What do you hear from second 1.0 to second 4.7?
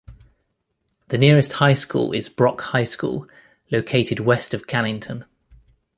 The nearest high school is Brock High School, located west of